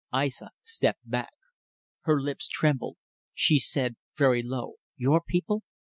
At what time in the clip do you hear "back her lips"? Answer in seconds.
1.07-2.47